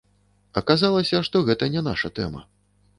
[0.61, 2.47] Аказалася, што гэта не наша тэма.